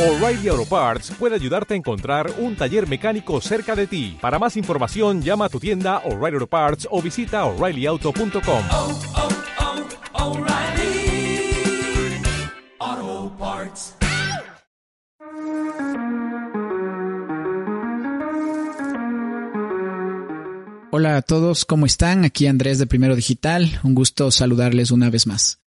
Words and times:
O'Reilly 0.00 0.48
Auto 0.48 0.64
Parts 0.64 1.12
puede 1.18 1.34
ayudarte 1.34 1.74
a 1.74 1.76
encontrar 1.76 2.32
un 2.38 2.56
taller 2.56 2.88
mecánico 2.88 3.38
cerca 3.42 3.76
de 3.76 3.86
ti. 3.86 4.16
Para 4.18 4.38
más 4.38 4.56
información, 4.56 5.20
llama 5.20 5.44
a 5.44 5.48
tu 5.50 5.60
tienda 5.60 5.98
O'Reilly 6.06 6.36
Auto 6.36 6.46
Parts 6.46 6.88
o 6.90 7.02
visita 7.02 7.44
oreillyauto.com. 7.44 8.64
oh, 8.70 8.98
oh, 10.14 10.38
O'Reilly 10.38 11.52
Auto 12.78 13.36
Parts. 13.38 13.94
Hola 20.92 21.18
a 21.18 21.22
todos, 21.22 21.66
¿cómo 21.66 21.84
están? 21.84 22.24
Aquí 22.24 22.46
Andrés 22.46 22.78
de 22.78 22.86
Primero 22.86 23.16
Digital, 23.16 23.78
un 23.82 23.94
gusto 23.94 24.30
saludarles 24.30 24.92
una 24.92 25.10
vez 25.10 25.26
más. 25.26 25.60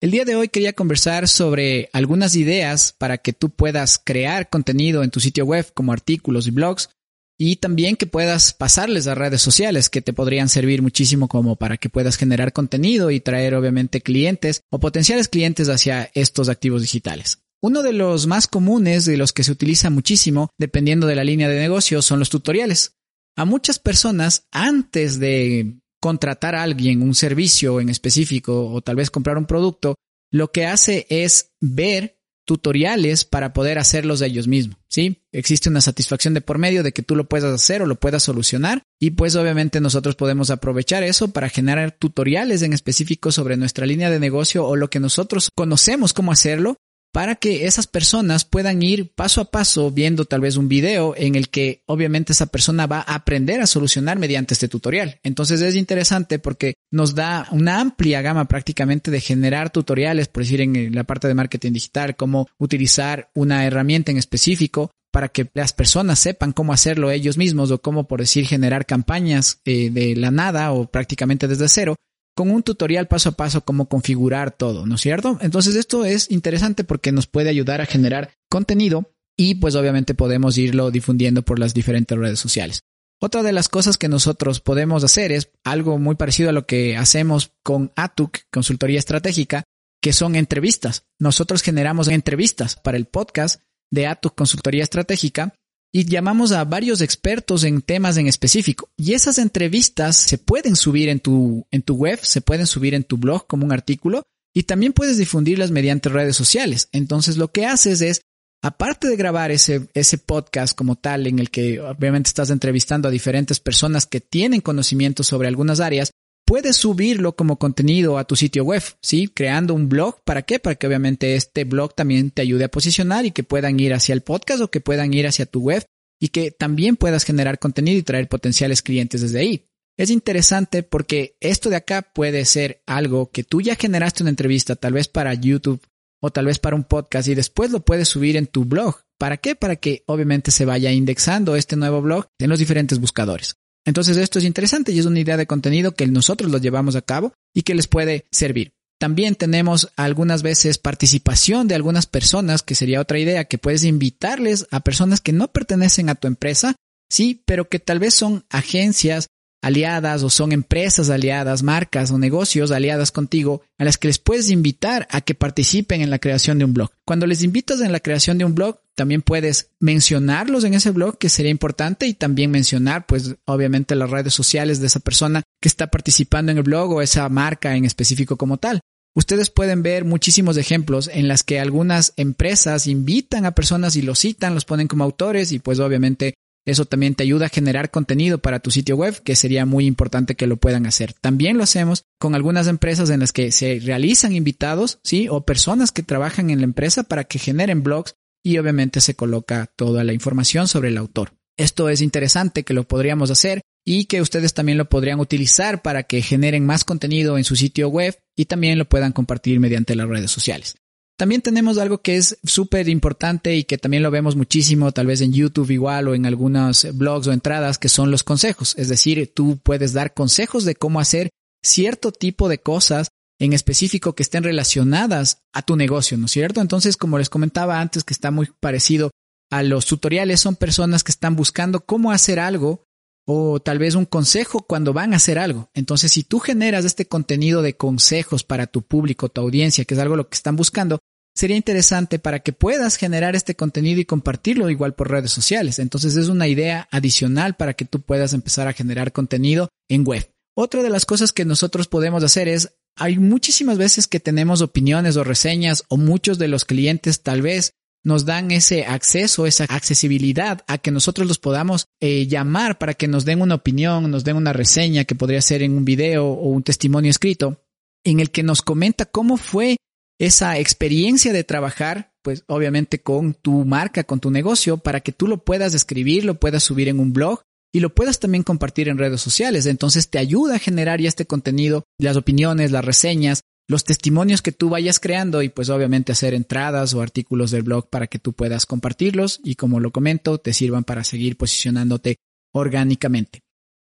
El 0.00 0.12
día 0.12 0.24
de 0.24 0.36
hoy 0.36 0.48
quería 0.48 0.74
conversar 0.74 1.26
sobre 1.26 1.90
algunas 1.92 2.36
ideas 2.36 2.94
para 2.96 3.18
que 3.18 3.32
tú 3.32 3.50
puedas 3.50 3.98
crear 3.98 4.48
contenido 4.48 5.02
en 5.02 5.10
tu 5.10 5.18
sitio 5.18 5.44
web 5.44 5.72
como 5.74 5.92
artículos 5.92 6.46
y 6.46 6.52
blogs 6.52 6.90
y 7.36 7.56
también 7.56 7.96
que 7.96 8.06
puedas 8.06 8.52
pasarles 8.52 9.08
a 9.08 9.16
redes 9.16 9.42
sociales 9.42 9.90
que 9.90 10.00
te 10.00 10.12
podrían 10.12 10.48
servir 10.48 10.82
muchísimo 10.82 11.26
como 11.26 11.56
para 11.56 11.78
que 11.78 11.88
puedas 11.88 12.16
generar 12.16 12.52
contenido 12.52 13.10
y 13.10 13.18
traer 13.18 13.56
obviamente 13.56 14.00
clientes 14.00 14.62
o 14.70 14.78
potenciales 14.78 15.26
clientes 15.26 15.68
hacia 15.68 16.12
estos 16.14 16.48
activos 16.48 16.82
digitales. 16.82 17.40
Uno 17.60 17.82
de 17.82 17.92
los 17.92 18.28
más 18.28 18.46
comunes, 18.46 19.04
de 19.04 19.16
los 19.16 19.32
que 19.32 19.42
se 19.42 19.50
utiliza 19.50 19.90
muchísimo, 19.90 20.50
dependiendo 20.58 21.08
de 21.08 21.16
la 21.16 21.24
línea 21.24 21.48
de 21.48 21.58
negocio, 21.58 22.02
son 22.02 22.20
los 22.20 22.30
tutoriales. 22.30 22.94
A 23.34 23.44
muchas 23.44 23.80
personas, 23.80 24.46
antes 24.52 25.18
de 25.18 25.80
contratar 26.00 26.54
a 26.54 26.62
alguien 26.62 27.02
un 27.02 27.14
servicio 27.14 27.80
en 27.80 27.88
específico 27.88 28.70
o 28.70 28.80
tal 28.82 28.96
vez 28.96 29.10
comprar 29.10 29.38
un 29.38 29.46
producto, 29.46 29.96
lo 30.30 30.52
que 30.52 30.66
hace 30.66 31.06
es 31.10 31.52
ver 31.60 32.18
tutoriales 32.48 33.26
para 33.26 33.52
poder 33.52 33.78
hacerlos 33.78 34.22
ellos 34.22 34.48
mismos, 34.48 34.78
¿sí? 34.88 35.22
Existe 35.32 35.68
una 35.68 35.82
satisfacción 35.82 36.32
de 36.32 36.40
por 36.40 36.56
medio 36.56 36.82
de 36.82 36.92
que 36.92 37.02
tú 37.02 37.14
lo 37.14 37.28
puedas 37.28 37.52
hacer 37.52 37.82
o 37.82 37.86
lo 37.86 37.96
puedas 37.96 38.22
solucionar 38.22 38.82
y 38.98 39.10
pues 39.10 39.36
obviamente 39.36 39.82
nosotros 39.82 40.16
podemos 40.16 40.48
aprovechar 40.48 41.02
eso 41.02 41.28
para 41.28 41.50
generar 41.50 41.92
tutoriales 41.92 42.62
en 42.62 42.72
específico 42.72 43.32
sobre 43.32 43.58
nuestra 43.58 43.84
línea 43.84 44.08
de 44.08 44.18
negocio 44.18 44.64
o 44.64 44.76
lo 44.76 44.88
que 44.88 44.98
nosotros 44.98 45.50
conocemos 45.54 46.14
cómo 46.14 46.32
hacerlo 46.32 46.78
para 47.18 47.34
que 47.34 47.66
esas 47.66 47.88
personas 47.88 48.44
puedan 48.44 48.80
ir 48.80 49.10
paso 49.12 49.40
a 49.40 49.50
paso 49.50 49.90
viendo 49.90 50.24
tal 50.24 50.40
vez 50.40 50.56
un 50.56 50.68
video 50.68 51.16
en 51.16 51.34
el 51.34 51.48
que 51.48 51.82
obviamente 51.86 52.32
esa 52.32 52.46
persona 52.46 52.86
va 52.86 52.98
a 52.98 53.16
aprender 53.16 53.60
a 53.60 53.66
solucionar 53.66 54.20
mediante 54.20 54.54
este 54.54 54.68
tutorial. 54.68 55.18
Entonces 55.24 55.60
es 55.60 55.74
interesante 55.74 56.38
porque 56.38 56.74
nos 56.92 57.16
da 57.16 57.48
una 57.50 57.80
amplia 57.80 58.22
gama 58.22 58.44
prácticamente 58.44 59.10
de 59.10 59.20
generar 59.20 59.70
tutoriales, 59.70 60.28
por 60.28 60.44
decir 60.44 60.60
en 60.60 60.94
la 60.94 61.02
parte 61.02 61.26
de 61.26 61.34
marketing 61.34 61.72
digital, 61.72 62.14
cómo 62.14 62.46
utilizar 62.56 63.30
una 63.34 63.66
herramienta 63.66 64.12
en 64.12 64.18
específico 64.18 64.92
para 65.10 65.26
que 65.26 65.50
las 65.54 65.72
personas 65.72 66.20
sepan 66.20 66.52
cómo 66.52 66.72
hacerlo 66.72 67.10
ellos 67.10 67.36
mismos 67.36 67.72
o 67.72 67.80
cómo, 67.80 68.06
por 68.06 68.20
decir, 68.20 68.46
generar 68.46 68.86
campañas 68.86 69.60
eh, 69.64 69.90
de 69.90 70.14
la 70.14 70.30
nada 70.30 70.70
o 70.70 70.86
prácticamente 70.88 71.48
desde 71.48 71.68
cero 71.68 71.96
con 72.38 72.52
un 72.52 72.62
tutorial 72.62 73.08
paso 73.08 73.30
a 73.30 73.32
paso 73.32 73.64
cómo 73.64 73.88
configurar 73.88 74.52
todo, 74.52 74.86
¿no 74.86 74.94
es 74.94 75.00
cierto? 75.00 75.38
Entonces 75.40 75.74
esto 75.74 76.04
es 76.04 76.30
interesante 76.30 76.84
porque 76.84 77.10
nos 77.10 77.26
puede 77.26 77.48
ayudar 77.48 77.80
a 77.80 77.86
generar 77.86 78.30
contenido 78.48 79.10
y 79.36 79.56
pues 79.56 79.74
obviamente 79.74 80.14
podemos 80.14 80.56
irlo 80.56 80.92
difundiendo 80.92 81.42
por 81.42 81.58
las 81.58 81.74
diferentes 81.74 82.16
redes 82.16 82.38
sociales. 82.38 82.82
Otra 83.20 83.42
de 83.42 83.50
las 83.50 83.68
cosas 83.68 83.98
que 83.98 84.06
nosotros 84.06 84.60
podemos 84.60 85.02
hacer 85.02 85.32
es 85.32 85.50
algo 85.64 85.98
muy 85.98 86.14
parecido 86.14 86.50
a 86.50 86.52
lo 86.52 86.64
que 86.64 86.96
hacemos 86.96 87.54
con 87.64 87.90
ATUC, 87.96 88.42
Consultoría 88.52 89.00
Estratégica, 89.00 89.64
que 90.00 90.12
son 90.12 90.36
entrevistas. 90.36 91.06
Nosotros 91.18 91.62
generamos 91.62 92.06
entrevistas 92.06 92.76
para 92.76 92.98
el 92.98 93.06
podcast 93.06 93.62
de 93.90 94.06
ATUC 94.06 94.36
Consultoría 94.36 94.84
Estratégica 94.84 95.54
y 95.92 96.04
llamamos 96.04 96.52
a 96.52 96.64
varios 96.64 97.00
expertos 97.00 97.64
en 97.64 97.82
temas 97.82 98.16
en 98.16 98.26
específico. 98.26 98.90
Y 98.96 99.14
esas 99.14 99.38
entrevistas 99.38 100.16
se 100.16 100.38
pueden 100.38 100.76
subir 100.76 101.08
en 101.08 101.20
tu, 101.20 101.66
en 101.70 101.82
tu 101.82 101.94
web, 101.94 102.18
se 102.22 102.40
pueden 102.40 102.66
subir 102.66 102.94
en 102.94 103.04
tu 103.04 103.16
blog 103.16 103.46
como 103.46 103.64
un 103.64 103.72
artículo 103.72 104.22
y 104.54 104.64
también 104.64 104.92
puedes 104.92 105.18
difundirlas 105.18 105.70
mediante 105.70 106.08
redes 106.08 106.36
sociales. 106.36 106.88
Entonces 106.92 107.36
lo 107.36 107.48
que 107.48 107.66
haces 107.66 108.00
es, 108.02 108.20
aparte 108.62 109.08
de 109.08 109.16
grabar 109.16 109.50
ese, 109.50 109.88
ese 109.94 110.18
podcast 110.18 110.76
como 110.76 110.96
tal 110.96 111.26
en 111.26 111.38
el 111.38 111.50
que 111.50 111.80
obviamente 111.80 112.28
estás 112.28 112.50
entrevistando 112.50 113.08
a 113.08 113.12
diferentes 113.12 113.60
personas 113.60 114.06
que 114.06 114.20
tienen 114.20 114.60
conocimiento 114.60 115.22
sobre 115.22 115.48
algunas 115.48 115.80
áreas, 115.80 116.10
puedes 116.48 116.76
subirlo 116.76 117.36
como 117.36 117.58
contenido 117.58 118.16
a 118.16 118.24
tu 118.24 118.34
sitio 118.34 118.64
web, 118.64 118.82
¿sí? 119.02 119.28
Creando 119.28 119.74
un 119.74 119.90
blog. 119.90 120.22
¿Para 120.24 120.40
qué? 120.40 120.58
Para 120.58 120.76
que 120.76 120.86
obviamente 120.86 121.34
este 121.34 121.64
blog 121.64 121.94
también 121.94 122.30
te 122.30 122.40
ayude 122.40 122.64
a 122.64 122.70
posicionar 122.70 123.26
y 123.26 123.32
que 123.32 123.42
puedan 123.42 123.78
ir 123.78 123.92
hacia 123.92 124.14
el 124.14 124.22
podcast 124.22 124.62
o 124.62 124.70
que 124.70 124.80
puedan 124.80 125.12
ir 125.12 125.26
hacia 125.26 125.44
tu 125.44 125.60
web 125.60 125.84
y 126.18 126.28
que 126.28 126.50
también 126.50 126.96
puedas 126.96 127.24
generar 127.24 127.58
contenido 127.58 127.98
y 127.98 128.02
traer 128.02 128.28
potenciales 128.28 128.80
clientes 128.80 129.20
desde 129.20 129.40
ahí. 129.40 129.66
Es 129.98 130.08
interesante 130.08 130.82
porque 130.82 131.36
esto 131.40 131.68
de 131.68 131.76
acá 131.76 132.00
puede 132.00 132.46
ser 132.46 132.80
algo 132.86 133.30
que 133.30 133.44
tú 133.44 133.60
ya 133.60 133.74
generaste 133.74 134.22
una 134.22 134.30
entrevista, 134.30 134.74
tal 134.74 134.94
vez 134.94 135.06
para 135.06 135.34
YouTube 135.34 135.82
o 136.22 136.30
tal 136.30 136.46
vez 136.46 136.58
para 136.58 136.76
un 136.76 136.84
podcast 136.84 137.28
y 137.28 137.34
después 137.34 137.72
lo 137.72 137.80
puedes 137.80 138.08
subir 138.08 138.38
en 138.38 138.46
tu 138.46 138.64
blog. 138.64 139.02
¿Para 139.18 139.36
qué? 139.36 139.54
Para 139.54 139.76
que 139.76 140.02
obviamente 140.06 140.50
se 140.50 140.64
vaya 140.64 140.92
indexando 140.92 141.56
este 141.56 141.76
nuevo 141.76 142.00
blog 142.00 142.26
en 142.38 142.48
los 142.48 142.58
diferentes 142.58 142.98
buscadores. 142.98 143.56
Entonces 143.88 144.18
esto 144.18 144.38
es 144.38 144.44
interesante 144.44 144.92
y 144.92 144.98
es 144.98 145.06
una 145.06 145.18
idea 145.18 145.38
de 145.38 145.46
contenido 145.46 145.92
que 145.92 146.06
nosotros 146.06 146.52
lo 146.52 146.58
llevamos 146.58 146.94
a 146.94 147.00
cabo 147.00 147.32
y 147.54 147.62
que 147.62 147.74
les 147.74 147.86
puede 147.86 148.26
servir. 148.30 148.72
También 149.00 149.34
tenemos 149.34 149.90
algunas 149.96 150.42
veces 150.42 150.76
participación 150.76 151.68
de 151.68 151.74
algunas 151.74 152.04
personas, 152.04 152.62
que 152.62 152.74
sería 152.74 153.00
otra 153.00 153.18
idea, 153.18 153.46
que 153.46 153.56
puedes 153.56 153.84
invitarles 153.84 154.66
a 154.72 154.80
personas 154.80 155.22
que 155.22 155.32
no 155.32 155.48
pertenecen 155.48 156.10
a 156.10 156.16
tu 156.16 156.28
empresa, 156.28 156.76
sí, 157.08 157.42
pero 157.46 157.70
que 157.70 157.78
tal 157.78 157.98
vez 157.98 158.12
son 158.12 158.44
agencias 158.50 159.28
aliadas 159.62 160.22
o 160.22 160.30
son 160.30 160.52
empresas 160.52 161.10
aliadas, 161.10 161.62
marcas 161.62 162.10
o 162.10 162.18
negocios 162.18 162.70
aliadas 162.70 163.12
contigo 163.12 163.62
a 163.76 163.84
las 163.84 163.98
que 163.98 164.08
les 164.08 164.18
puedes 164.18 164.50
invitar 164.50 165.06
a 165.10 165.20
que 165.20 165.34
participen 165.34 166.00
en 166.00 166.10
la 166.10 166.18
creación 166.18 166.58
de 166.58 166.64
un 166.64 166.74
blog. 166.74 166.90
Cuando 167.04 167.26
les 167.26 167.42
invitas 167.42 167.80
en 167.80 167.92
la 167.92 168.00
creación 168.00 168.38
de 168.38 168.44
un 168.44 168.54
blog, 168.54 168.80
también 168.94 169.22
puedes 169.22 169.70
mencionarlos 169.78 170.64
en 170.64 170.74
ese 170.74 170.90
blog, 170.90 171.18
que 171.18 171.28
sería 171.28 171.52
importante, 171.52 172.06
y 172.06 172.14
también 172.14 172.50
mencionar, 172.50 173.06
pues, 173.06 173.36
obviamente 173.44 173.94
las 173.94 174.10
redes 174.10 174.34
sociales 174.34 174.80
de 174.80 174.88
esa 174.88 175.00
persona 175.00 175.42
que 175.60 175.68
está 175.68 175.86
participando 175.86 176.50
en 176.50 176.58
el 176.58 176.64
blog 176.64 176.90
o 176.90 177.02
esa 177.02 177.28
marca 177.28 177.76
en 177.76 177.84
específico 177.84 178.36
como 178.36 178.56
tal. 178.56 178.80
Ustedes 179.14 179.50
pueden 179.50 179.82
ver 179.82 180.04
muchísimos 180.04 180.56
ejemplos 180.56 181.10
en 181.12 181.28
las 181.28 181.42
que 181.42 181.58
algunas 181.58 182.12
empresas 182.16 182.86
invitan 182.86 183.46
a 183.46 183.52
personas 183.52 183.96
y 183.96 184.02
los 184.02 184.20
citan, 184.20 184.54
los 184.54 184.64
ponen 184.64 184.88
como 184.88 185.04
autores 185.04 185.50
y 185.52 185.58
pues 185.58 185.80
obviamente 185.80 186.34
eso 186.70 186.84
también 186.84 187.14
te 187.14 187.22
ayuda 187.22 187.46
a 187.46 187.50
generar 187.50 187.90
contenido 187.90 188.38
para 188.38 188.60
tu 188.60 188.70
sitio 188.70 188.96
web, 188.96 189.22
que 189.22 189.36
sería 189.36 189.66
muy 189.66 189.86
importante 189.86 190.34
que 190.34 190.46
lo 190.46 190.56
puedan 190.56 190.86
hacer. 190.86 191.14
También 191.14 191.56
lo 191.56 191.64
hacemos 191.64 192.04
con 192.18 192.34
algunas 192.34 192.66
empresas 192.66 193.10
en 193.10 193.20
las 193.20 193.32
que 193.32 193.52
se 193.52 193.80
realizan 193.80 194.34
invitados, 194.34 194.98
¿sí? 195.02 195.28
O 195.30 195.44
personas 195.44 195.92
que 195.92 196.02
trabajan 196.02 196.50
en 196.50 196.58
la 196.58 196.64
empresa 196.64 197.04
para 197.04 197.24
que 197.24 197.38
generen 197.38 197.82
blogs 197.82 198.14
y 198.42 198.58
obviamente 198.58 199.00
se 199.00 199.14
coloca 199.14 199.70
toda 199.76 200.04
la 200.04 200.12
información 200.12 200.68
sobre 200.68 200.88
el 200.88 200.98
autor. 200.98 201.32
Esto 201.56 201.88
es 201.88 202.02
interesante 202.02 202.62
que 202.62 202.74
lo 202.74 202.86
podríamos 202.86 203.30
hacer 203.30 203.62
y 203.84 204.04
que 204.04 204.20
ustedes 204.20 204.54
también 204.54 204.78
lo 204.78 204.88
podrían 204.88 205.18
utilizar 205.18 205.82
para 205.82 206.04
que 206.04 206.22
generen 206.22 206.64
más 206.64 206.84
contenido 206.84 207.36
en 207.36 207.44
su 207.44 207.56
sitio 207.56 207.88
web 207.88 208.16
y 208.36 208.44
también 208.44 208.78
lo 208.78 208.88
puedan 208.88 209.12
compartir 209.12 209.58
mediante 209.58 209.96
las 209.96 210.08
redes 210.08 210.30
sociales. 210.30 210.76
También 211.18 211.42
tenemos 211.42 211.78
algo 211.78 211.98
que 211.98 212.16
es 212.16 212.38
súper 212.44 212.88
importante 212.88 213.56
y 213.56 213.64
que 213.64 213.76
también 213.76 214.04
lo 214.04 214.12
vemos 214.12 214.36
muchísimo, 214.36 214.92
tal 214.92 215.08
vez 215.08 215.20
en 215.20 215.32
YouTube 215.32 215.72
igual 215.72 216.06
o 216.06 216.14
en 216.14 216.26
algunos 216.26 216.86
blogs 216.94 217.26
o 217.26 217.32
entradas, 217.32 217.76
que 217.76 217.88
son 217.88 218.12
los 218.12 218.22
consejos. 218.22 218.76
Es 218.78 218.88
decir, 218.88 219.32
tú 219.34 219.58
puedes 219.60 219.92
dar 219.92 220.14
consejos 220.14 220.64
de 220.64 220.76
cómo 220.76 221.00
hacer 221.00 221.30
cierto 221.60 222.12
tipo 222.12 222.48
de 222.48 222.58
cosas 222.58 223.08
en 223.40 223.52
específico 223.52 224.14
que 224.14 224.22
estén 224.22 224.44
relacionadas 224.44 225.42
a 225.52 225.62
tu 225.62 225.74
negocio, 225.74 226.16
¿no 226.18 226.26
es 226.26 226.32
cierto? 226.32 226.60
Entonces, 226.60 226.96
como 226.96 227.18
les 227.18 227.30
comentaba 227.30 227.80
antes, 227.80 228.04
que 228.04 228.14
está 228.14 228.30
muy 228.30 228.48
parecido 228.60 229.10
a 229.50 229.64
los 229.64 229.86
tutoriales, 229.86 230.40
son 230.40 230.54
personas 230.54 231.02
que 231.02 231.10
están 231.10 231.34
buscando 231.34 231.80
cómo 231.80 232.12
hacer 232.12 232.38
algo 232.38 232.84
o 233.26 233.60
tal 233.60 233.78
vez 233.78 233.94
un 233.94 234.06
consejo 234.06 234.60
cuando 234.62 234.92
van 234.92 235.12
a 235.12 235.16
hacer 235.16 235.38
algo. 235.38 235.68
Entonces, 235.74 236.12
si 236.12 236.22
tú 236.22 236.38
generas 236.38 236.84
este 236.84 237.06
contenido 237.06 237.60
de 237.60 237.76
consejos 237.76 238.44
para 238.44 238.66
tu 238.66 238.82
público, 238.82 239.28
tu 239.28 239.40
audiencia, 239.40 239.84
que 239.84 239.94
es 239.94 240.00
algo 240.00 240.16
lo 240.16 240.28
que 240.28 240.36
están 240.36 240.56
buscando, 240.56 240.98
sería 241.38 241.56
interesante 241.56 242.18
para 242.18 242.40
que 242.40 242.52
puedas 242.52 242.96
generar 242.96 243.36
este 243.36 243.54
contenido 243.54 244.00
y 244.00 244.04
compartirlo 244.04 244.70
igual 244.70 244.94
por 244.94 245.08
redes 245.08 245.30
sociales. 245.30 245.78
Entonces, 245.78 246.16
es 246.16 246.26
una 246.26 246.48
idea 246.48 246.88
adicional 246.90 247.54
para 247.54 247.74
que 247.74 247.84
tú 247.84 248.00
puedas 248.00 248.32
empezar 248.32 248.66
a 248.66 248.72
generar 248.72 249.12
contenido 249.12 249.68
en 249.88 250.04
web. 250.04 250.28
Otra 250.56 250.82
de 250.82 250.90
las 250.90 251.06
cosas 251.06 251.32
que 251.32 251.44
nosotros 251.44 251.86
podemos 251.86 252.24
hacer 252.24 252.48
es, 252.48 252.74
hay 252.96 253.18
muchísimas 253.18 253.78
veces 253.78 254.08
que 254.08 254.18
tenemos 254.18 254.62
opiniones 254.62 255.16
o 255.16 255.22
reseñas 255.22 255.84
o 255.88 255.96
muchos 255.96 256.38
de 256.38 256.48
los 256.48 256.64
clientes 256.64 257.22
tal 257.22 257.40
vez 257.40 257.70
nos 258.02 258.24
dan 258.24 258.50
ese 258.50 258.86
acceso, 258.86 259.46
esa 259.46 259.64
accesibilidad 259.68 260.64
a 260.66 260.78
que 260.78 260.90
nosotros 260.90 261.28
los 261.28 261.38
podamos 261.38 261.86
eh, 262.00 262.26
llamar 262.26 262.78
para 262.78 262.94
que 262.94 263.06
nos 263.06 263.24
den 263.24 263.42
una 263.42 263.54
opinión, 263.54 264.10
nos 264.10 264.24
den 264.24 264.34
una 264.34 264.52
reseña 264.52 265.04
que 265.04 265.14
podría 265.14 265.40
ser 265.40 265.62
en 265.62 265.76
un 265.76 265.84
video 265.84 266.26
o 266.26 266.48
un 266.48 266.64
testimonio 266.64 267.12
escrito, 267.12 267.62
en 268.02 268.18
el 268.18 268.32
que 268.32 268.42
nos 268.42 268.60
comenta 268.60 269.04
cómo 269.06 269.36
fue 269.36 269.76
esa 270.18 270.58
experiencia 270.58 271.32
de 271.32 271.44
trabajar 271.44 272.12
pues 272.22 272.44
obviamente 272.46 273.00
con 273.00 273.32
tu 273.32 273.64
marca, 273.64 274.04
con 274.04 274.20
tu 274.20 274.30
negocio, 274.30 274.76
para 274.76 275.00
que 275.00 275.12
tú 275.12 275.26
lo 275.26 275.44
puedas 275.44 275.74
escribir, 275.74 276.24
lo 276.26 276.38
puedas 276.38 276.62
subir 276.62 276.88
en 276.88 277.00
un 277.00 277.12
blog 277.12 277.40
y 277.72 277.80
lo 277.80 277.94
puedas 277.94 278.18
también 278.18 278.42
compartir 278.42 278.88
en 278.88 278.98
redes 278.98 279.20
sociales. 279.20 279.64
Entonces 279.66 280.10
te 280.10 280.18
ayuda 280.18 280.56
a 280.56 280.58
generar 280.58 281.00
ya 281.00 281.08
este 281.08 281.26
contenido, 281.26 281.84
las 281.98 282.16
opiniones, 282.16 282.70
las 282.70 282.84
reseñas, 282.84 283.40
los 283.68 283.84
testimonios 283.84 284.42
que 284.42 284.52
tú 284.52 284.70
vayas 284.70 285.00
creando 285.00 285.42
y 285.42 285.48
pues 285.48 285.68
obviamente 285.68 286.12
hacer 286.12 286.34
entradas 286.34 286.94
o 286.94 287.02
artículos 287.02 287.50
del 287.50 287.62
blog 287.62 287.88
para 287.88 288.06
que 288.06 288.18
tú 288.18 288.32
puedas 288.32 288.66
compartirlos 288.66 289.40
y 289.44 289.54
como 289.54 289.80
lo 289.80 289.90
comento, 289.90 290.38
te 290.38 290.52
sirvan 290.52 290.84
para 290.84 291.04
seguir 291.04 291.36
posicionándote 291.36 292.16
orgánicamente. 292.52 293.40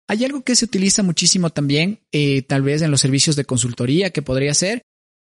Hay 0.07 0.25
algo 0.25 0.43
que 0.43 0.55
se 0.55 0.65
utiliza 0.65 1.03
muchísimo 1.03 1.49
también, 1.49 1.99
eh, 2.11 2.41
tal 2.41 2.61
vez 2.61 2.81
en 2.81 2.91
los 2.91 3.01
servicios 3.01 3.35
de 3.35 3.45
consultoría 3.45 4.09
que 4.09 4.21
podría 4.21 4.53
ser, 4.53 4.83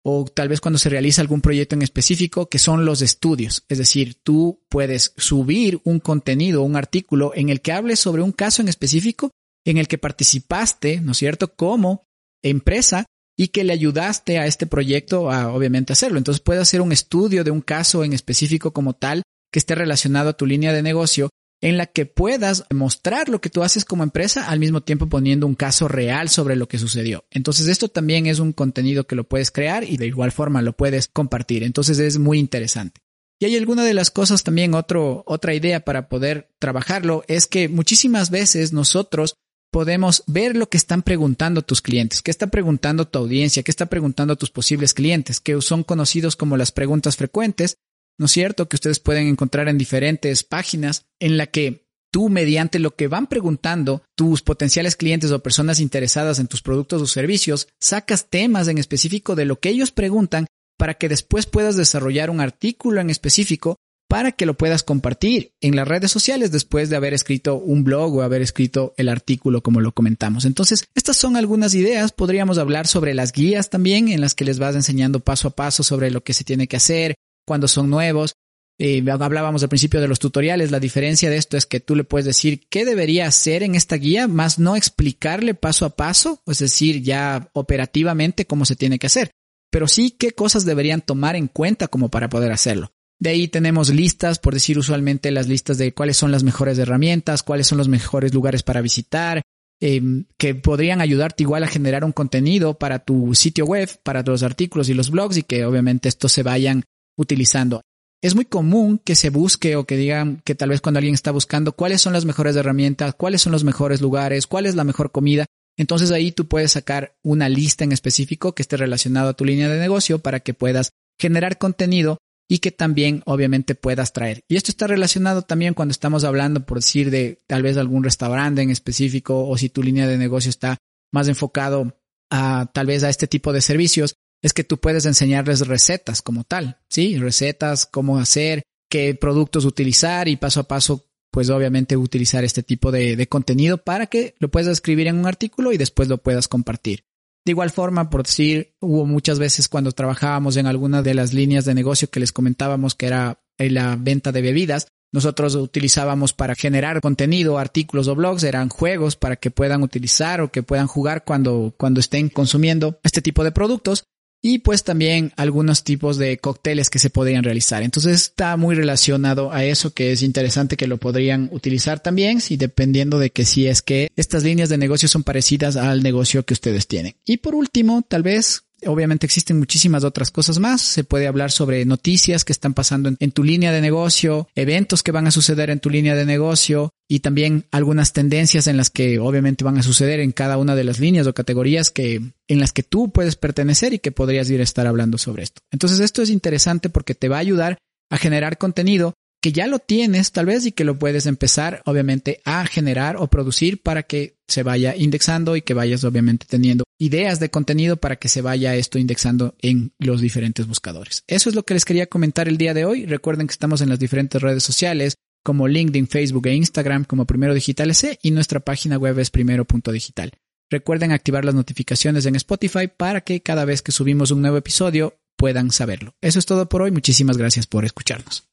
o 0.10 0.24
tal 0.24 0.48
vez 0.48 0.62
cuando 0.62 0.78
se 0.78 0.88
realiza 0.88 1.22
algún 1.22 1.42
proyecto 1.42 1.76
en 1.76 1.82
específico, 1.82 2.48
que 2.48 2.60
son 2.60 2.86
los 2.86 3.02
estudios. 3.02 3.66
Es 3.68 3.78
decir, 3.78 4.16
tú 4.24 4.64
puedes 4.70 5.14
subir 5.18 5.82
un 5.84 6.00
contenido, 6.00 6.64
un 6.64 6.78
artículo 6.78 7.34
en 7.36 7.50
el 7.50 7.60
que 7.60 7.74
hables 7.74 8.00
sobre 8.00 8.22
un 8.22 8.32
caso 8.32 8.62
en 8.62 8.70
específico 8.70 9.32
en 9.66 9.78
el 9.78 9.90
que 9.90 9.98
participaste, 9.98 11.02
¿no 11.02 11.12
es 11.12 11.18
cierto?, 11.18 11.54
como 11.54 12.06
empresa 12.42 13.06
y 13.38 13.50
que 13.50 13.66
le 13.66 13.74
ayudaste 13.74 14.40
a 14.40 14.46
este 14.46 14.66
proyecto 14.66 15.30
a 15.30 15.54
obviamente 15.54 15.92
hacerlo. 15.92 16.18
Entonces 16.18 16.42
puedes 16.42 16.62
hacer 16.62 16.80
un 16.80 16.94
estudio 16.94 17.44
de 17.44 17.52
un 17.52 17.60
caso 17.60 18.06
en 18.06 18.14
específico 18.14 18.72
como 18.72 18.94
tal 18.94 19.24
que 19.52 19.60
esté 19.60 19.76
relacionado 19.76 20.30
a 20.30 20.38
tu 20.38 20.46
línea 20.46 20.72
de 20.72 20.84
negocio 20.84 21.30
en 21.62 21.78
la 21.78 21.88
que 21.88 22.06
puedas 22.06 22.66
mostrar 22.72 23.30
lo 23.30 23.42
que 23.42 23.50
tú 23.50 23.64
haces 23.64 23.84
como 23.84 24.04
empresa 24.04 24.50
al 24.50 24.60
mismo 24.60 24.82
tiempo 24.82 25.08
poniendo 25.08 25.48
un 25.48 25.56
caso 25.56 25.88
real 25.88 26.30
sobre 26.30 26.56
lo 26.56 26.68
que 26.68 26.78
sucedió. 26.78 27.26
Entonces 27.32 27.68
esto 27.68 27.88
también 27.90 28.28
es 28.28 28.40
un 28.40 28.54
contenido 28.54 29.06
que 29.06 29.16
lo 29.16 29.24
puedes 29.24 29.52
crear 29.52 29.84
y 29.84 29.98
de 29.98 30.08
igual 30.08 30.32
forma 30.32 30.62
lo 30.62 30.74
puedes 30.74 31.08
compartir. 31.08 31.64
Entonces 31.64 32.00
es 32.00 32.20
muy 32.20 32.40
interesante. 32.40 33.02
Y 33.40 33.46
hay 33.46 33.56
alguna 33.56 33.84
de 33.84 33.94
las 33.94 34.10
cosas 34.10 34.44
también, 34.44 34.74
otro, 34.74 35.24
otra 35.28 35.54
idea 35.54 35.82
para 35.82 36.10
poder 36.10 36.50
trabajarlo 36.60 37.24
es 37.28 37.46
que 37.46 37.70
muchísimas 37.70 38.32
veces 38.32 38.74
nosotros 38.74 39.36
podemos 39.72 40.24
ver 40.28 40.56
lo 40.56 40.70
que 40.70 40.78
están 40.78 41.04
preguntando 41.04 41.62
tus 41.62 41.82
clientes, 41.82 42.22
qué 42.22 42.32
está 42.32 42.48
preguntando 42.48 43.08
tu 43.08 43.20
audiencia, 43.20 43.64
qué 43.64 43.72
está 43.72 43.88
preguntando 43.88 44.36
tus 44.36 44.50
posibles 44.50 44.94
clientes, 44.94 45.40
que 45.40 45.62
son 45.62 45.84
conocidos 45.84 46.36
como 46.36 46.58
las 46.58 46.72
preguntas 46.72 47.16
frecuentes, 47.16 47.78
¿no 48.18 48.26
es 48.26 48.32
cierto? 48.32 48.68
Que 48.68 48.76
ustedes 48.76 49.00
pueden 49.00 49.28
encontrar 49.28 49.68
en 49.70 49.78
diferentes 49.78 50.44
páginas 50.44 51.06
en 51.20 51.38
la 51.38 51.48
que 51.48 51.88
tú 52.12 52.30
mediante 52.30 52.80
lo 52.80 52.96
que 52.96 53.08
van 53.08 53.28
preguntando 53.28 54.02
tus 54.16 54.42
potenciales 54.42 54.96
clientes 54.96 55.32
o 55.32 55.44
personas 55.44 55.80
interesadas 55.80 56.40
en 56.40 56.48
tus 56.48 56.62
productos 56.62 57.02
o 57.02 57.08
servicios, 57.08 57.68
sacas 57.80 58.30
temas 58.30 58.68
en 58.68 58.78
específico 58.78 59.36
de 59.36 59.46
lo 59.46 59.60
que 59.60 59.70
ellos 59.70 59.92
preguntan 59.92 60.48
para 60.78 60.94
que 60.94 61.10
después 61.10 61.46
puedas 61.46 61.76
desarrollar 61.76 62.30
un 62.30 62.40
artículo 62.40 63.02
en 63.02 63.10
específico 63.10 63.76
para 64.08 64.32
que 64.32 64.46
lo 64.46 64.54
puedas 64.56 64.84
compartir 64.84 65.52
en 65.60 65.76
las 65.76 65.88
redes 65.88 66.12
sociales 66.12 66.52
después 66.52 66.90
de 66.90 66.96
haber 66.96 67.14
escrito 67.14 67.58
un 67.58 67.84
blog 67.84 68.16
o 68.16 68.22
haber 68.22 68.42
escrito 68.42 68.94
el 68.96 69.10
artículo 69.10 69.62
como 69.62 69.82
lo 69.82 69.92
comentamos. 69.92 70.46
Entonces, 70.46 70.86
estas 70.96 71.18
son 71.18 71.36
algunas 71.36 71.74
ideas. 71.74 72.14
Podríamos 72.14 72.58
hablar 72.58 72.88
sobre 72.88 73.14
las 73.14 73.34
guías 73.34 73.70
también 73.70 74.08
en 74.08 74.22
las 74.22 74.34
que 74.34 74.46
les 74.46 74.60
vas 74.60 74.76
enseñando 74.76 75.20
paso 75.20 75.50
a 75.50 75.56
paso 75.56 75.84
sobre 75.84 76.10
lo 76.10 76.24
que 76.24 76.34
se 76.34 76.46
tiene 76.46 76.68
que 76.68 76.78
hacer, 76.78 77.16
cuando 77.48 77.68
son 77.68 77.90
nuevos. 77.90 78.36
Eh, 78.80 79.04
hablábamos 79.10 79.64
al 79.64 79.70
principio 79.70 80.02
de 80.02 80.08
los 80.08 80.20
tutoriales. 80.20 80.70
La 80.70 80.80
diferencia 80.80 81.30
de 81.30 81.38
esto 81.38 81.58
es 81.58 81.66
que 81.66 81.80
tú 81.80 81.96
le 81.96 82.04
puedes 82.04 82.26
decir 82.26 82.68
qué 82.70 82.86
debería 82.86 83.26
hacer 83.26 83.64
en 83.64 83.74
esta 83.74 83.96
guía, 83.96 84.28
más 84.28 84.60
no 84.60 84.76
explicarle 84.76 85.56
paso 85.56 85.86
a 85.86 85.96
paso, 85.96 86.44
es 86.46 86.60
decir, 86.60 87.02
ya 87.02 87.50
operativamente 87.54 88.46
cómo 88.46 88.66
se 88.66 88.76
tiene 88.76 89.00
que 89.00 89.08
hacer, 89.08 89.32
pero 89.72 89.88
sí 89.88 90.12
qué 90.12 90.32
cosas 90.32 90.66
deberían 90.66 91.02
tomar 91.02 91.36
en 91.36 91.48
cuenta 91.48 91.88
como 91.88 92.10
para 92.10 92.30
poder 92.30 92.52
hacerlo. 92.52 92.92
De 93.20 93.32
ahí 93.32 93.48
tenemos 93.48 93.90
listas, 93.90 94.38
por 94.38 94.54
decir 94.54 94.78
usualmente 94.78 95.32
las 95.32 95.48
listas 95.48 95.80
de 95.80 95.92
cuáles 95.92 96.18
son 96.18 96.32
las 96.32 96.44
mejores 96.44 96.78
herramientas, 96.78 97.42
cuáles 97.42 97.66
son 97.66 97.80
los 97.80 97.88
mejores 97.88 98.32
lugares 98.32 98.62
para 98.62 98.82
visitar, 98.82 99.42
eh, 99.80 100.02
que 100.38 100.54
podrían 100.54 101.02
ayudarte 101.02 101.42
igual 101.42 101.64
a 101.64 101.68
generar 101.68 102.04
un 102.04 102.12
contenido 102.12 102.78
para 102.78 103.00
tu 103.00 103.34
sitio 103.34 103.66
web, 103.66 103.90
para 104.04 104.22
los 104.22 104.44
artículos 104.44 104.90
y 104.90 104.94
los 104.94 105.10
blogs 105.10 105.38
y 105.38 105.44
que 105.44 105.66
obviamente 105.66 106.10
estos 106.10 106.32
se 106.32 106.44
vayan 106.44 106.84
utilizando. 107.18 107.82
Es 108.22 108.34
muy 108.34 108.46
común 108.46 109.00
que 109.04 109.16
se 109.16 109.30
busque 109.30 109.76
o 109.76 109.86
que 109.86 109.98
digan 109.98 110.42
que 110.44 110.56
tal 110.56 110.70
vez 110.70 110.82
cuando 110.82 110.98
alguien 110.98 111.14
está 111.14 111.32
buscando 111.32 111.74
cuáles 111.74 112.02
son 112.02 112.14
las 112.14 112.26
mejores 112.26 112.56
herramientas, 112.56 113.14
cuáles 113.16 113.42
son 113.42 113.52
los 113.52 113.64
mejores 113.64 114.02
lugares, 114.02 114.48
cuál 114.48 114.66
es 114.66 114.76
la 114.76 114.84
mejor 114.84 115.12
comida. 115.12 115.46
Entonces 115.78 116.12
ahí 116.12 116.32
tú 116.32 116.48
puedes 116.48 116.72
sacar 116.72 117.16
una 117.24 117.48
lista 117.50 117.84
en 117.84 117.92
específico 117.92 118.54
que 118.54 118.64
esté 118.64 118.78
relacionado 118.78 119.30
a 119.30 119.34
tu 119.34 119.46
línea 119.46 119.70
de 119.70 119.80
negocio 119.80 120.20
para 120.20 120.40
que 120.40 120.56
puedas 120.56 120.90
generar 121.20 121.60
contenido 121.60 122.18
y 122.50 122.60
que 122.60 122.72
también 122.72 123.22
obviamente 123.26 123.76
puedas 123.76 124.14
traer. 124.14 124.42
Y 124.48 124.56
esto 124.56 124.72
está 124.72 124.88
relacionado 124.88 125.44
también 125.44 125.74
cuando 125.74 125.92
estamos 125.92 126.24
hablando, 126.24 126.66
por 126.66 126.80
decir, 126.80 127.12
de 127.12 127.40
tal 127.46 127.62
vez 127.62 127.78
algún 127.78 128.04
restaurante 128.04 128.62
en 128.62 128.72
específico 128.72 129.48
o 129.48 129.58
si 129.58 129.70
tu 129.70 129.84
línea 129.84 130.08
de 130.08 130.18
negocio 130.18 130.50
está 130.50 130.78
más 131.12 131.28
enfocado 131.28 131.94
a 132.32 132.70
tal 132.74 132.88
vez 132.88 133.04
a 133.04 133.10
este 133.10 133.28
tipo 133.28 133.54
de 133.54 133.62
servicios, 133.62 134.16
es 134.42 134.54
que 134.54 134.64
tú 134.64 134.78
puedes 134.78 135.06
enseñarles 135.06 135.68
recetas 135.68 136.22
como 136.22 136.44
tal, 136.44 136.80
¿sí? 136.90 137.18
Recetas, 137.18 137.86
cómo 137.86 138.20
hacer, 138.20 138.64
qué 138.90 139.16
productos 139.16 139.66
utilizar 139.66 140.28
y 140.28 140.38
paso 140.38 140.62
a 140.62 140.68
paso, 140.68 141.08
pues 141.32 141.50
obviamente 141.50 141.98
utilizar 141.98 142.44
este 142.44 142.64
tipo 142.64 142.92
de, 142.92 143.28
contenido 143.28 143.78
para 143.78 144.08
que 144.08 144.36
lo 144.40 144.50
puedas 144.50 144.70
escribir 144.70 145.08
en 145.08 145.18
un 145.18 145.28
artículo 145.28 145.72
y 145.72 145.78
después 145.78 146.08
lo 146.08 146.18
puedas 146.18 146.48
compartir. 146.48 147.04
De 147.46 147.52
igual 147.52 147.70
forma, 147.70 148.10
por 148.10 148.24
decir, 148.24 148.76
hubo 148.82 149.06
muchas 149.06 149.40
veces 149.40 149.70
cuando 149.70 149.94
trabajábamos 149.94 150.58
en 150.58 150.68
alguna 150.68 151.02
de 151.02 151.14
las 151.14 151.34
líneas 151.34 151.64
de 151.64 151.74
negocio 151.74 152.10
que 152.10 152.20
les 152.20 152.34
comentábamos 152.34 152.94
que 152.94 153.08
era 153.08 153.42
la 153.58 153.96
venta 153.96 154.32
de 154.32 154.42
bebidas, 154.42 154.88
nosotros 155.14 155.56
utilizábamos 155.56 156.34
para 156.34 156.56
generar 156.56 157.00
contenido, 157.00 157.58
artículos 157.58 158.10
o 158.10 158.16
blogs, 158.16 158.44
eran 158.44 158.68
juegos 158.68 159.16
para 159.16 159.38
que 159.38 159.52
puedan 159.52 159.82
utilizar 159.82 160.42
o 160.42 160.52
que 160.52 160.64
puedan 160.64 160.88
jugar 160.88 161.24
cuando, 161.24 161.74
cuando 161.78 162.02
estén 162.02 162.28
consumiendo 162.28 163.00
este 163.04 163.22
tipo 163.22 163.46
de 163.46 163.54
productos 163.54 164.04
y 164.42 164.60
pues 164.60 164.84
también 164.84 165.34
algunos 165.36 165.84
tipos 165.84 166.18
de 166.18 166.38
cócteles 166.38 166.90
que 166.90 167.00
se 167.00 167.10
podrían 167.10 167.44
realizar. 167.44 167.84
Entonces 167.84 168.22
está 168.22 168.56
muy 168.58 168.76
relacionado 168.76 169.52
a 169.52 169.64
eso 169.66 169.94
que 169.94 170.12
es 170.12 170.22
interesante 170.22 170.78
que 170.78 170.88
lo 170.88 170.98
podrían 170.98 171.50
utilizar 171.52 172.00
también, 172.00 172.42
si 172.42 172.58
dependiendo 172.58 173.20
de 173.20 173.32
que 173.32 173.46
si 173.46 173.68
es 173.68 173.82
que 173.82 174.10
estas 174.16 174.44
líneas 174.44 174.70
de 174.70 174.78
negocio 174.78 175.08
son 175.08 175.24
parecidas 175.24 175.76
al 175.76 176.04
negocio 176.04 176.44
que 176.46 176.54
ustedes 176.54 176.88
tienen. 176.88 177.16
Y 177.26 177.38
por 177.38 177.56
último, 177.56 178.04
tal 178.08 178.24
vez 178.24 178.67
Obviamente 178.86 179.26
existen 179.26 179.58
muchísimas 179.58 180.04
otras 180.04 180.30
cosas 180.30 180.60
más. 180.60 180.82
Se 180.82 181.04
puede 181.04 181.28
hablar 181.28 181.52
sobre 181.52 181.84
noticias 181.86 182.46
que 182.46 182.54
están 182.54 182.74
pasando 182.74 183.12
en, 183.20 183.32
tu 183.32 183.44
línea 183.44 183.72
de 183.72 183.82
negocio, 183.82 184.48
eventos 184.54 185.02
que 185.02 185.12
van 185.12 185.26
a 185.26 185.32
suceder 185.32 185.70
en 185.70 185.80
tu 185.80 185.90
línea 185.90 186.16
de 186.16 186.26
negocio 186.26 186.92
y 187.08 187.22
también 187.22 187.66
algunas 187.72 188.14
tendencias 188.14 188.68
en 188.68 188.78
las 188.78 188.90
que 188.90 189.20
obviamente 189.20 189.64
van 189.64 189.78
a 189.78 189.84
suceder 189.84 190.20
en 190.20 190.32
cada 190.32 190.58
una 190.58 190.76
de 190.76 190.84
las 190.84 191.00
líneas 191.00 191.26
o 191.26 191.34
categorías 191.34 191.90
que 191.90 192.22
en 192.48 192.60
las 192.60 192.72
que 192.72 192.84
tú 192.84 193.10
puedes 193.12 193.36
pertenecer 193.36 193.94
y 193.94 194.00
que 194.00 194.12
podrías 194.12 194.50
ir 194.50 194.60
a 194.60 194.64
estar 194.64 194.86
hablando 194.86 195.18
sobre 195.18 195.44
esto. 195.44 195.62
Entonces 195.72 196.00
esto 196.00 196.22
es 196.22 196.30
interesante 196.30 196.90
porque 196.90 197.16
te 197.16 197.30
va 197.30 197.38
a 197.38 197.40
ayudar 197.42 197.78
a 198.10 198.18
generar 198.18 198.58
contenido 198.58 199.14
que 199.42 199.52
ya 199.52 199.68
lo 199.68 199.80
tienes 199.80 200.32
tal 200.32 200.48
vez 200.48 200.66
y 200.66 200.72
que 200.72 200.84
lo 200.84 200.98
puedes 200.98 201.26
empezar 201.26 201.82
obviamente 201.86 202.42
a 202.44 202.66
generar 202.66 203.18
o 203.18 203.28
producir 203.28 203.82
para 203.82 204.04
que 204.04 204.38
se 204.48 204.64
vaya 204.64 204.96
indexando 204.96 205.56
y 205.56 205.62
que 205.62 205.74
vayas 205.74 206.04
obviamente 206.04 206.46
teniendo 206.50 206.84
ideas 207.00 207.40
de 207.40 207.50
contenido 207.50 207.98
para 207.98 208.16
que 208.16 208.30
se 208.30 208.42
vaya 208.42 208.76
esto 208.76 208.98
indexando 208.98 209.56
en 209.62 209.92
los 210.00 210.22
diferentes 210.22 210.68
buscadores. 210.68 211.24
Eso 211.28 211.50
es 211.50 211.56
lo 211.56 211.64
que 211.64 211.74
les 211.76 211.86
quería 211.86 212.08
comentar 212.08 212.48
el 212.48 212.58
día 212.58 212.74
de 212.74 212.86
hoy. 212.86 213.06
Recuerden 213.06 213.48
que 213.48 213.52
estamos 213.52 213.82
en 213.82 213.90
las 213.90 214.00
diferentes 214.00 214.42
redes 214.42 214.64
sociales 214.64 215.16
como 215.44 215.68
LinkedIn, 215.68 216.08
Facebook 216.08 216.48
e 216.48 216.56
Instagram 216.56 217.06
como 217.06 217.26
Primero 217.26 217.54
Digital 217.54 217.92
S 217.92 218.20
y 218.22 218.32
nuestra 218.32 218.60
página 218.60 218.98
web 218.98 219.20
es 219.20 219.30
primero.digital. 219.30 220.32
Recuerden 220.70 221.12
activar 221.14 221.46
las 221.46 221.56
notificaciones 221.56 222.26
en 222.26 222.36
Spotify 222.36 222.88
para 222.88 223.22
que 223.22 223.42
cada 223.42 223.64
vez 223.64 223.82
que 223.82 223.94
subimos 223.94 224.32
un 224.32 224.42
nuevo 224.42 224.58
episodio 224.58 225.18
puedan 225.38 225.72
saberlo. 225.72 226.16
Eso 226.22 226.40
es 226.40 226.46
todo 226.46 226.68
por 226.68 226.82
hoy. 226.82 226.92
Muchísimas 226.92 227.38
gracias 227.38 227.68
por 227.68 227.86
escucharnos. 227.86 228.48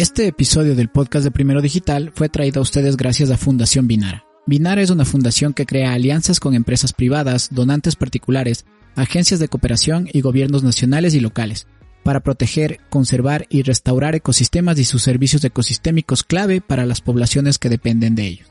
Este 0.00 0.26
episodio 0.26 0.74
del 0.74 0.88
podcast 0.88 1.24
de 1.24 1.30
Primero 1.30 1.60
Digital 1.60 2.10
fue 2.14 2.30
traído 2.30 2.60
a 2.60 2.62
ustedes 2.62 2.96
gracias 2.96 3.28
a 3.28 3.36
Fundación 3.36 3.86
Binara. 3.86 4.24
Binara 4.46 4.80
es 4.80 4.88
una 4.88 5.04
fundación 5.04 5.52
que 5.52 5.66
crea 5.66 5.92
alianzas 5.92 6.40
con 6.40 6.54
empresas 6.54 6.94
privadas, 6.94 7.50
donantes 7.52 7.96
particulares, 7.96 8.64
agencias 8.96 9.40
de 9.40 9.48
cooperación 9.48 10.08
y 10.10 10.22
gobiernos 10.22 10.62
nacionales 10.62 11.12
y 11.14 11.20
locales 11.20 11.66
para 12.02 12.20
proteger, 12.20 12.80
conservar 12.88 13.44
y 13.50 13.60
restaurar 13.60 14.14
ecosistemas 14.14 14.78
y 14.78 14.86
sus 14.86 15.02
servicios 15.02 15.44
ecosistémicos 15.44 16.22
clave 16.22 16.62
para 16.62 16.86
las 16.86 17.02
poblaciones 17.02 17.58
que 17.58 17.68
dependen 17.68 18.14
de 18.14 18.26
ellos. 18.26 18.49